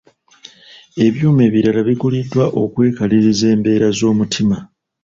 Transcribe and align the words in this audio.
Ebyuma 1.05 1.41
ebirala 1.47 1.81
biguliddwa 1.87 2.45
okwekaliriza 2.61 3.45
embeera 3.53 3.87
z'omutima. 3.97 4.57